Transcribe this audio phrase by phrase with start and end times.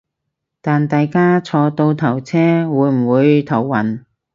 [0.63, 4.03] 但大家坐倒頭車會唔會頭暈